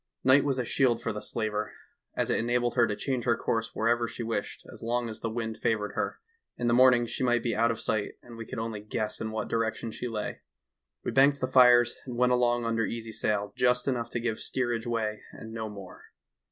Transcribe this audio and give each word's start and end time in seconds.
Night 0.23 0.43
was 0.43 0.57
a 0.57 0.65
shield 0.65 0.99
for 0.99 1.13
the 1.13 1.21
slaver, 1.21 1.73
as 2.15 2.31
it 2.31 2.39
enabled 2.39 2.73
her 2.73 2.87
to 2.87 2.95
change 2.95 3.25
her 3.25 3.37
course 3.37 3.75
wherever 3.75 4.07
she 4.07 4.23
wished 4.23 4.65
as 4.73 4.81
long 4.81 5.07
as 5.07 5.19
the 5.19 5.29
wind 5.29 5.59
favored 5.59 5.91
her; 5.91 6.17
in 6.57 6.65
the 6.65 6.73
morning 6.73 7.05
she 7.05 7.23
might 7.23 7.43
be 7.43 7.55
out 7.55 7.69
of 7.69 7.79
sight, 7.79 8.13
and 8.23 8.35
we 8.35 8.43
could 8.47 8.57
only 8.57 8.79
guess 8.79 9.21
in 9.21 9.29
what 9.29 9.47
direction 9.47 9.91
she 9.91 10.07
lay." 10.07 10.41
We 11.03 11.11
banked 11.11 11.39
the 11.39 11.45
fires 11.45 11.97
and 12.07 12.17
went 12.17 12.31
along 12.33 12.65
under 12.65 12.83
easy 12.87 13.11
sail, 13.11 13.53
just 13.55 13.87
enough 13.87 14.09
to 14.09 14.19
give 14.19 14.39
steerage 14.39 14.87
way 14.87 15.21
and 15.33 15.51
no 15.53 15.69
more. 15.69 16.01